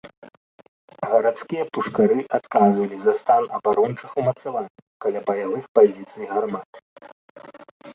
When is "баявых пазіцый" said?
5.33-6.25